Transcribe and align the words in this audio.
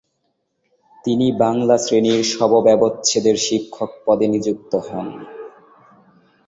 তিনি 1.05 1.27
বাংলা 1.39 1.75
শ্রেণীর 1.77 2.21
শবব্যবচ্ছেদের 2.31 3.35
শিক্ষক 3.37 3.91
পদে 4.05 4.27
নিযুক্ত 4.27 4.73
হন। 4.87 5.07